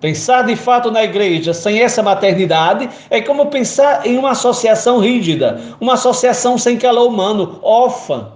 [0.00, 5.60] Pensar de fato na igreja sem essa maternidade é como pensar em uma associação rígida,
[5.78, 8.32] uma associação sem calor humano, órfã.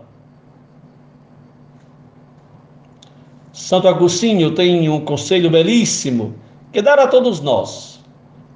[3.51, 6.35] Santo Agostinho tem um conselho belíssimo
[6.71, 7.94] que dá a todos nós,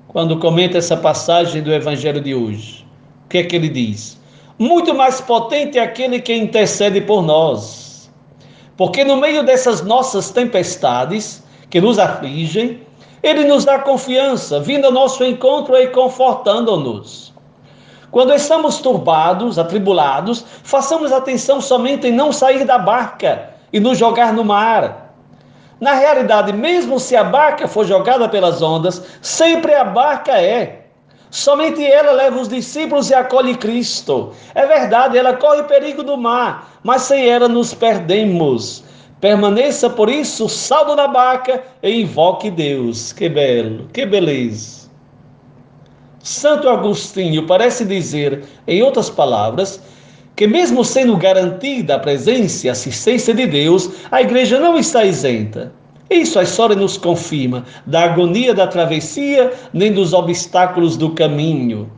[0.08, 2.84] quando comenta essa passagem do Evangelho de hoje.
[3.26, 4.18] O que é que ele diz?
[4.58, 8.10] Muito mais potente é aquele que intercede por nós,
[8.76, 12.80] porque no meio dessas nossas tempestades que nos afligem,
[13.22, 17.34] ele nos dá confiança, vindo ao nosso encontro e confortando-nos.
[18.10, 24.32] Quando estamos turbados, atribulados, façamos atenção somente em não sair da barca e nos jogar
[24.32, 25.07] no mar.
[25.80, 30.86] Na realidade, mesmo se a barca for jogada pelas ondas, sempre a barca é.
[31.30, 34.32] Somente ela leva os discípulos e acolhe Cristo.
[34.54, 38.82] É verdade, ela corre perigo do mar, mas sem ela nos perdemos.
[39.20, 43.12] Permaneça, por isso, saldo da barca e invoque Deus.
[43.12, 44.88] Que belo, que beleza.
[46.20, 49.80] Santo Agostinho parece dizer, em outras palavras,
[50.38, 55.72] que mesmo sendo garantida a presença e assistência de Deus, a igreja não está isenta.
[56.08, 61.90] Isso a história nos confirma, da agonia da travessia, nem dos obstáculos do caminho.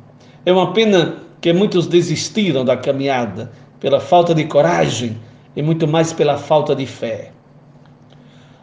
[0.47, 5.19] É uma pena que muitos desistiram da caminhada pela falta de coragem,
[5.55, 7.33] e muito mais pela falta de fé.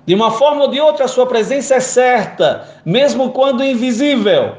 [0.07, 4.55] De uma forma ou de outra, a sua presença é certa, mesmo quando invisível,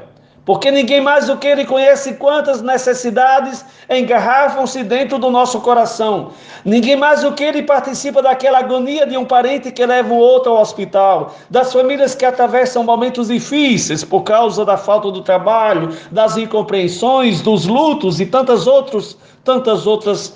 [0.49, 6.31] porque ninguém mais do que ele conhece quantas necessidades engarrafam-se dentro do nosso coração.
[6.65, 10.53] Ninguém mais do que ele participa daquela agonia de um parente que leva o outro
[10.53, 16.35] ao hospital, das famílias que atravessam momentos difíceis por causa da falta do trabalho, das
[16.35, 20.35] incompreensões, dos lutos e tantas outros, tantas outras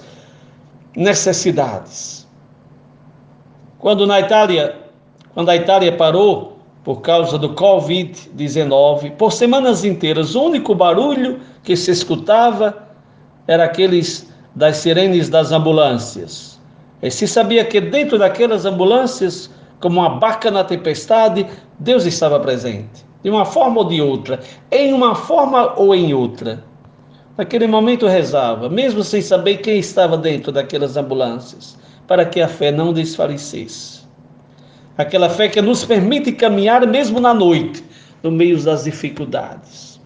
[0.96, 2.28] necessidades.
[3.80, 4.76] Quando na Itália,
[5.34, 6.53] quando a Itália parou
[6.84, 12.90] por causa do Covid-19, por semanas inteiras, o único barulho que se escutava
[13.48, 16.60] era aqueles das sirenes das ambulâncias.
[17.02, 21.46] E se sabia que dentro daquelas ambulâncias, como uma barca na tempestade,
[21.80, 24.40] Deus estava presente, de uma forma ou de outra,
[24.72, 26.64] em uma forma ou em outra.
[27.38, 32.72] Naquele momento rezava, mesmo sem saber quem estava dentro daquelas ambulâncias, para que a fé
[32.72, 34.03] não desfalecesse.
[34.98, 37.84] Aquela fé que nos permite caminhar mesmo na noite,
[38.22, 40.00] no meio das dificuldades.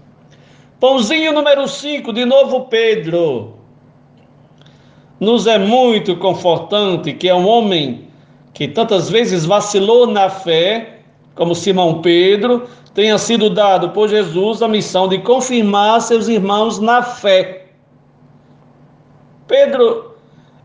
[0.80, 3.56] Pãozinho número 5, de novo Pedro.
[5.20, 8.08] Nos é muito confortante que é um homem
[8.54, 11.00] que tantas vezes vacilou na fé,
[11.36, 17.04] como Simão Pedro, tenha sido dado por Jesus a missão de confirmar seus irmãos na
[17.04, 17.68] fé.
[19.48, 20.16] Pedro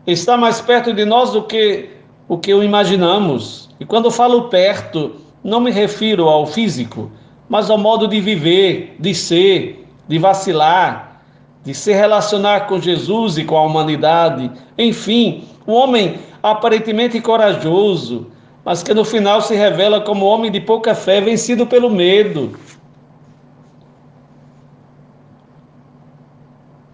[0.05, 1.89] está mais perto de nós do que
[2.27, 3.69] o que o imaginamos.
[3.79, 7.11] E quando falo perto, não me refiro ao físico,
[7.49, 11.21] mas ao modo de viver, de ser, de vacilar,
[11.63, 14.51] de se relacionar com Jesus e com a humanidade.
[14.77, 18.27] Enfim, um homem aparentemente corajoso,
[18.63, 22.57] mas que no final se revela como homem de pouca fé, vencido pelo medo.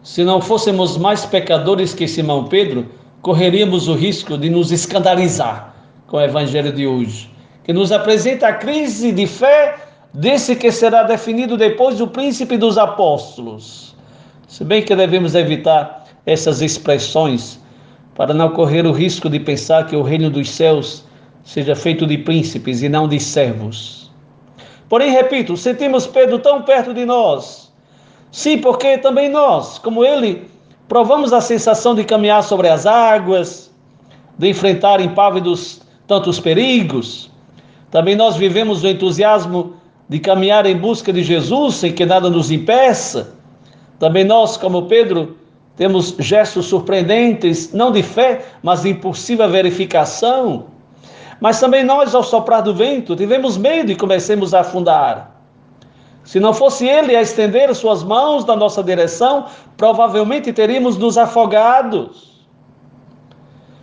[0.01, 2.87] Se não fôssemos mais pecadores que Simão Pedro,
[3.21, 5.68] correríamos o risco de nos escandalizar
[6.09, 7.31] com o evangelho de hoje,
[7.63, 9.77] que nos apresenta a crise de fé
[10.11, 13.95] desse que será definido depois o príncipe dos apóstolos.
[14.47, 17.59] Se bem que devemos evitar essas expressões
[18.15, 21.05] para não correr o risco de pensar que o reino dos céus
[21.43, 24.11] seja feito de príncipes e não de servos.
[24.89, 27.71] Porém, repito, sentimos Pedro tão perto de nós.
[28.31, 30.49] Sim, porque também nós, como ele,
[30.87, 33.71] provamos a sensação de caminhar sobre as águas,
[34.37, 37.29] de enfrentar impávidos tantos perigos.
[37.91, 39.75] Também nós vivemos o entusiasmo
[40.09, 43.35] de caminhar em busca de Jesus sem que nada nos impeça.
[43.99, 45.37] Também nós, como Pedro,
[45.77, 50.65] temos gestos surpreendentes, não de fé, mas de impulsiva verificação.
[51.39, 55.39] Mas também nós, ao soprar do vento, tivemos medo e comecemos a afundar.
[56.23, 59.45] Se não fosse ele a estender suas mãos na nossa direção,
[59.77, 62.38] provavelmente teríamos nos afogados.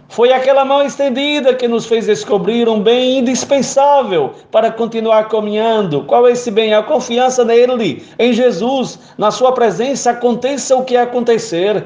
[0.09, 6.05] Foi aquela mão estendida que nos fez descobrir um bem indispensável para continuar caminhando.
[6.05, 6.73] Qual é esse bem?
[6.73, 11.85] A confiança nele, em Jesus, na sua presença, aconteça o que acontecer.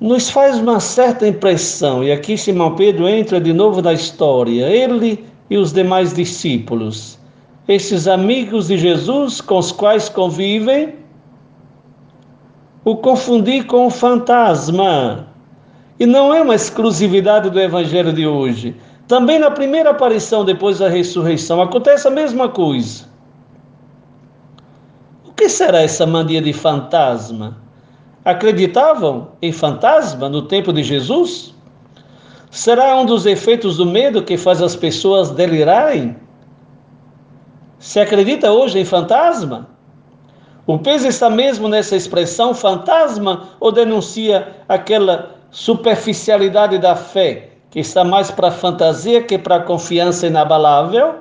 [0.00, 5.24] Nos faz uma certa impressão, e aqui Simão Pedro entra de novo na história, ele
[5.48, 7.18] e os demais discípulos,
[7.68, 11.01] esses amigos de Jesus com os quais convivem,
[12.84, 15.28] o confundir com o fantasma.
[15.98, 18.76] E não é uma exclusividade do evangelho de hoje.
[19.06, 23.04] Também na primeira aparição depois da ressurreição acontece a mesma coisa.
[25.24, 27.56] O que será essa mania de fantasma?
[28.24, 31.54] Acreditavam em fantasma no tempo de Jesus?
[32.50, 36.16] Será um dos efeitos do medo que faz as pessoas delirarem?
[37.78, 39.71] Se acredita hoje em fantasma?
[40.66, 48.04] O peso está mesmo nessa expressão fantasma ou denuncia aquela superficialidade da fé, que está
[48.04, 51.14] mais para a fantasia que para a confiança inabalável?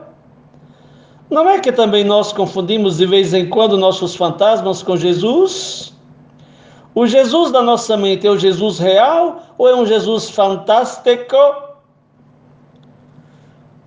[1.29, 5.91] Não é que também nós confundimos de vez em quando nossos fantasmas com Jesus?
[6.93, 11.37] O Jesus da nossa mente é o Jesus real ou é um Jesus fantástico?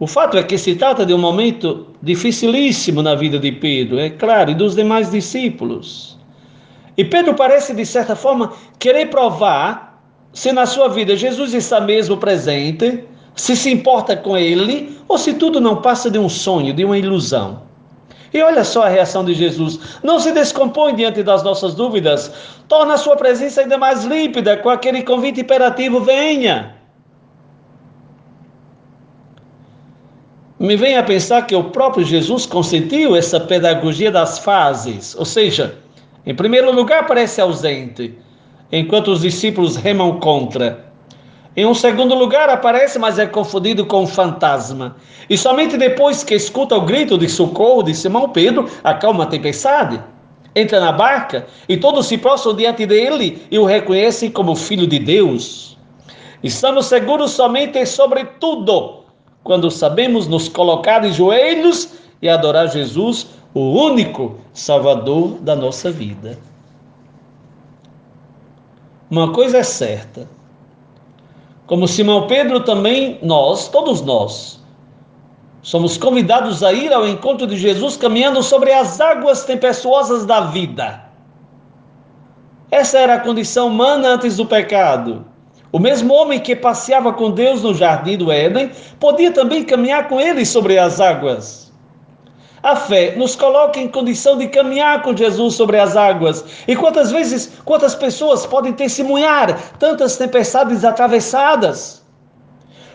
[0.05, 4.11] O fato é que se trata de um momento dificilíssimo na vida de Pedro, é
[4.11, 6.19] claro, e dos demais discípulos.
[6.95, 9.99] E Pedro parece, de certa forma, querer provar
[10.31, 13.03] se na sua vida Jesus está mesmo presente,
[13.35, 16.99] se se importa com ele, ou se tudo não passa de um sonho, de uma
[16.99, 17.63] ilusão.
[18.35, 19.81] E olha só a reação de Jesus.
[20.03, 22.31] Não se descompõe diante das nossas dúvidas.
[22.69, 26.84] Torna a sua presença ainda mais límpida com aquele convite imperativo: venha.
[30.59, 35.79] Me vem a pensar que o próprio Jesus consentiu essa pedagogia das fases, ou seja,
[36.25, 38.17] em primeiro lugar parece ausente,
[38.71, 40.85] enquanto os discípulos remam contra.
[41.57, 44.97] Em um segundo lugar aparece, mas é confundido com um fantasma.
[45.29, 50.01] E somente depois que escuta o grito de socorro de Simão Pedro, acalma a tempestade.
[50.55, 54.99] Entra na barca e todos se prostram diante dele e o reconhecem como filho de
[54.99, 55.77] Deus.
[56.43, 59.04] Estamos seguros somente e sobretudo
[59.45, 61.91] quando sabemos nos colocar de joelhos
[62.21, 66.39] e adorar Jesus, o único Salvador da nossa vida.
[69.11, 70.27] Uma coisa é certa.
[71.67, 74.61] Como Simão Pedro, também nós, todos nós,
[75.63, 81.05] somos convidados a ir ao encontro de Jesus caminhando sobre as águas tempestuosas da vida.
[82.71, 85.25] Essa era a condição humana antes do pecado.
[85.75, 88.71] O mesmo homem que passeava com Deus no jardim do Éden
[89.01, 91.73] podia também caminhar com ele sobre as águas.
[92.63, 96.45] A fé nos coloca em condição de caminhar com Jesus sobre as águas.
[96.69, 102.05] E quantas vezes, quantas pessoas podem testemunhar tantas tempestades atravessadas?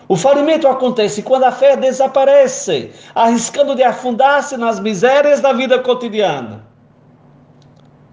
[0.07, 6.65] O falimento acontece quando a fé desaparece, arriscando de afundar-se nas misérias da vida cotidiana.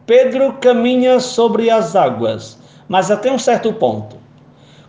[0.06, 2.58] Pedro caminha sobre as águas,
[2.88, 4.25] mas até um certo ponto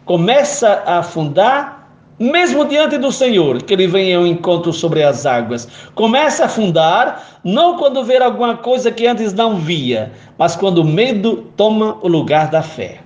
[0.08, 5.68] começa a afundar, mesmo diante do Senhor, que ele vem ao encontro sobre as águas.
[5.94, 10.86] Começa a afundar, não quando ver alguma coisa que antes não via, mas quando o
[10.86, 13.00] medo toma o lugar da fé.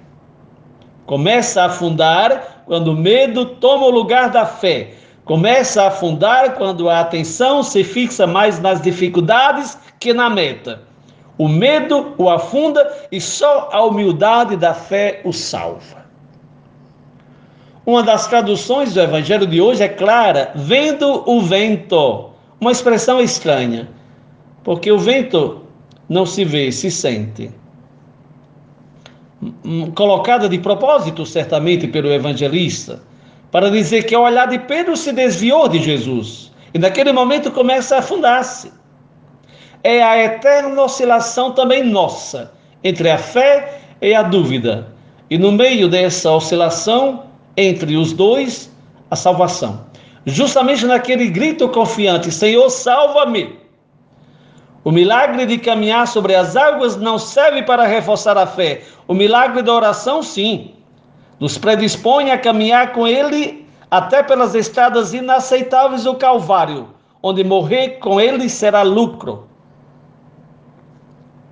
[1.08, 4.92] Começa a afundar quando o medo toma o lugar da fé.
[5.26, 10.84] Começa a afundar quando a atenção se fixa mais nas dificuldades que na meta.
[11.38, 16.01] O medo o afunda e só a humildade da fé o salva.
[17.86, 22.30] Uma das traduções do evangelho de hoje é clara, vendo o vento.
[22.60, 23.90] Uma expressão estranha,
[24.64, 25.62] porque o vento
[26.08, 27.52] não se vê, se sente.
[29.96, 33.02] colocada de propósito, certamente, pelo evangelista,
[33.50, 37.96] para dizer que o olhar de Pedro se desviou de Jesus e naquele momento começa
[37.96, 38.72] a afundar-se.
[39.84, 42.52] É a eterna oscilação também nossa
[42.84, 44.88] entre a fé e a dúvida,
[45.30, 48.72] e no meio dessa oscilação entre os dois,
[49.10, 49.86] a salvação.
[50.26, 53.60] Justamente naquele grito confiante: Senhor, salva-me.
[54.84, 58.82] O milagre de caminhar sobre as águas não serve para reforçar a fé.
[59.08, 60.74] O milagre da oração, sim.
[61.40, 66.90] Nos predispõe a caminhar com Ele até pelas estradas inaceitáveis do Calvário,
[67.22, 69.48] onde morrer com Ele será lucro.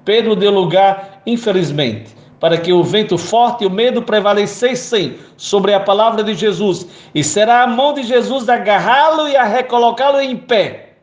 [0.06, 5.80] Pedro deu lugar, infelizmente, para que o vento forte e o medo prevalecessem sobre a
[5.80, 10.94] palavra de Jesus, e será a mão de Jesus agarrá-lo e a recolocá-lo em pé.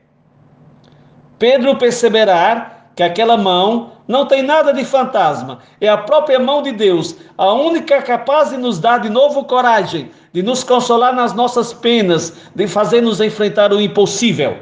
[1.39, 6.73] Pedro perceberá que aquela mão não tem nada de fantasma, é a própria mão de
[6.73, 11.73] Deus, a única capaz de nos dar de novo coragem, de nos consolar nas nossas
[11.75, 14.57] penas, de fazer-nos enfrentar o impossível.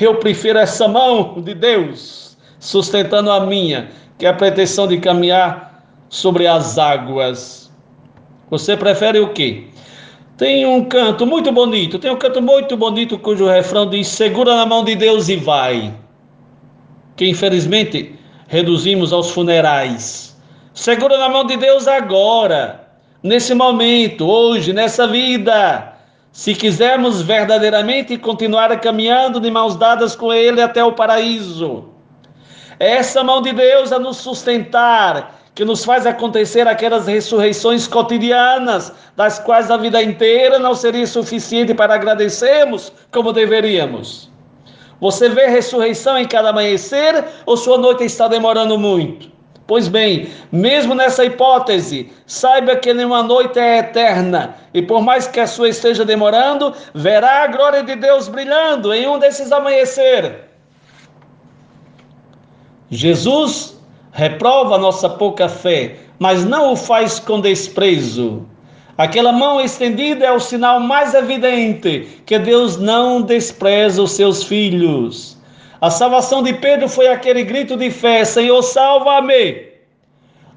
[0.00, 6.46] Eu prefiro essa mão de Deus sustentando a minha, que a pretensão de caminhar sobre
[6.46, 7.70] as águas.
[8.50, 9.64] Você prefere o quê?
[10.36, 14.66] Tem um canto muito bonito, tem um canto muito bonito cujo refrão diz: Segura na
[14.66, 15.94] mão de Deus e vai.
[17.16, 18.14] Que infelizmente
[18.48, 20.36] reduzimos aos funerais.
[20.72, 22.88] Segura na mão de Deus agora,
[23.22, 25.94] nesse momento, hoje, nessa vida.
[26.30, 31.87] Se quisermos verdadeiramente continuar caminhando de mãos dadas com Ele até o paraíso.
[32.80, 38.92] É essa mão de Deus a nos sustentar, que nos faz acontecer aquelas ressurreições cotidianas,
[39.16, 44.30] das quais a vida inteira não seria suficiente para agradecermos como deveríamos.
[45.00, 49.30] Você vê ressurreição em cada amanhecer ou sua noite está demorando muito?
[49.66, 55.38] Pois bem, mesmo nessa hipótese, saiba que nenhuma noite é eterna, e por mais que
[55.40, 60.47] a sua esteja demorando, verá a glória de Deus brilhando em um desses amanhecer.
[62.90, 63.78] Jesus
[64.12, 68.46] reprova nossa pouca fé, mas não o faz com desprezo.
[68.96, 75.36] Aquela mão estendida é o sinal mais evidente que Deus não despreza os seus filhos.
[75.80, 79.68] A salvação de Pedro foi aquele grito de fé: Senhor, salva-me.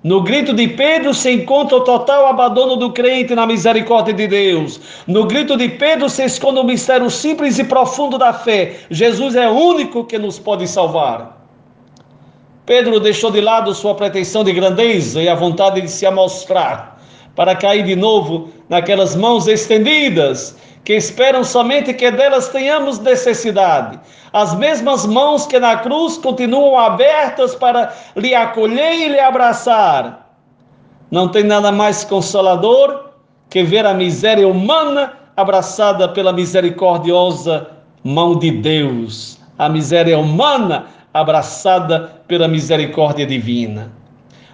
[0.04, 4.80] No grito de Pedro se encontra o total abandono do crente na misericórdia de Deus.
[5.06, 8.78] No grito de Pedro se esconde o mistério simples e profundo da fé.
[8.90, 11.41] Jesus é o único que nos pode salvar.
[12.66, 16.98] Pedro deixou de lado sua pretensão de grandeza e a vontade de se amostrar,
[17.36, 24.00] para cair de novo naquelas mãos estendidas que esperam somente que delas tenhamos necessidade.
[24.34, 30.30] As mesmas mãos que na cruz continuam abertas para lhe acolher e lhe abraçar.
[31.10, 33.12] Não tem nada mais consolador
[33.50, 37.68] que ver a miséria humana abraçada pela misericordiosa
[38.04, 39.38] mão de Deus.
[39.58, 43.92] A miséria humana abraçada pela misericórdia divina.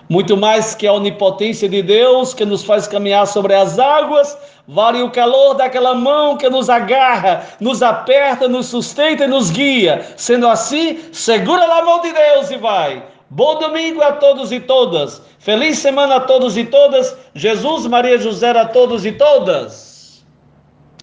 [0.10, 5.02] Muito mais que a onipotência de Deus que nos faz caminhar sobre as águas, vale
[5.02, 10.06] o calor daquela mão que nos agarra, nos aperta, nos sustenta e nos guia.
[10.16, 13.04] Sendo assim, segura na mão de Deus e vai.
[13.30, 15.22] Bom domingo a todos e todas.
[15.40, 17.14] Feliz semana a todos e todas.
[17.36, 19.97] Jesus, Maria José a todos e todas.